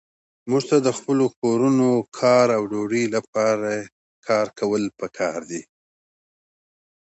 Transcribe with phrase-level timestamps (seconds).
[0.49, 1.89] موږ ته د خپلو کورونو،
[2.19, 3.69] کار او ډوډۍ لپاره
[4.27, 5.61] کار کول پکار دي.